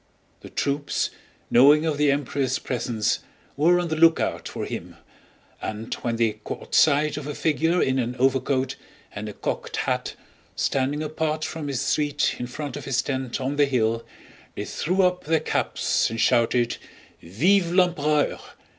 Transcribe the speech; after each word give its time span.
The 0.39 0.49
troops, 0.49 1.11
knowing 1.51 1.85
of 1.85 1.99
the 1.99 2.09
Emperor's 2.09 2.57
presence, 2.57 3.19
were 3.55 3.79
on 3.79 3.89
the 3.89 3.95
lookout 3.95 4.47
for 4.47 4.65
him, 4.65 4.95
and 5.61 5.93
when 5.93 6.15
they 6.15 6.31
caught 6.43 6.73
sight 6.73 7.17
of 7.17 7.27
a 7.27 7.35
figure 7.35 7.79
in 7.83 7.99
an 7.99 8.15
overcoat 8.17 8.75
and 9.13 9.29
a 9.29 9.33
cocked 9.33 9.75
hat 9.75 10.15
standing 10.55 11.03
apart 11.03 11.45
from 11.45 11.67
his 11.67 11.81
suite 11.81 12.37
in 12.39 12.47
front 12.47 12.75
of 12.75 12.85
his 12.85 13.03
tent 13.03 13.39
on 13.39 13.57
the 13.57 13.65
hill, 13.67 14.03
they 14.55 14.65
threw 14.65 15.03
up 15.03 15.25
their 15.25 15.39
caps 15.39 16.09
and 16.09 16.19
shouted: 16.19 16.77
"Vive 17.21 17.71
l'Empereur!" 17.71 18.39